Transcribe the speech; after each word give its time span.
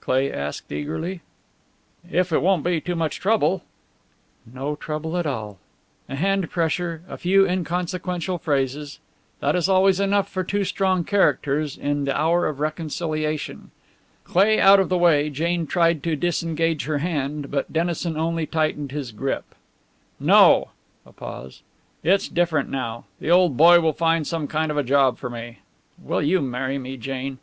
Cleigh 0.00 0.30
asked, 0.32 0.70
eagerly. 0.70 1.20
"If 2.08 2.30
it 2.32 2.42
won't 2.42 2.62
be 2.62 2.80
too 2.80 2.94
much 2.94 3.18
trouble." 3.18 3.64
"No 4.46 4.76
trouble 4.76 5.16
at 5.16 5.26
all." 5.26 5.58
A 6.08 6.14
hand 6.14 6.48
pressure, 6.48 7.02
a 7.08 7.18
few 7.18 7.44
inconsequent 7.44 8.40
phrases, 8.40 9.00
that 9.40 9.56
is 9.56 9.68
always 9.68 9.98
enough 9.98 10.28
for 10.28 10.44
two 10.44 10.62
strong 10.62 11.02
characters 11.02 11.76
in 11.76 12.04
the 12.04 12.16
hour 12.16 12.46
of 12.46 12.60
reconciliation. 12.60 13.72
Cleigh 14.22 14.60
out 14.60 14.78
of 14.78 14.90
the 14.90 14.96
way, 14.96 15.28
Jane 15.28 15.66
tried 15.66 16.04
to 16.04 16.14
disengage 16.14 16.84
her 16.84 16.98
hand, 16.98 17.50
but 17.50 17.72
Dennison 17.72 18.16
only 18.16 18.46
tightened 18.46 18.92
his 18.92 19.10
grip. 19.10 19.56
"No" 20.20 20.68
a 21.04 21.10
pause 21.12 21.62
"it's 22.04 22.28
different 22.28 22.68
now. 22.68 23.06
The 23.18 23.32
old 23.32 23.56
boy 23.56 23.80
will 23.80 23.92
find 23.92 24.24
some 24.24 24.46
kind 24.46 24.70
of 24.70 24.76
a 24.76 24.84
job 24.84 25.18
for 25.18 25.28
me. 25.28 25.58
Will 26.00 26.22
you 26.22 26.40
marry 26.40 26.78
me, 26.78 26.96
Jane? 26.96 27.38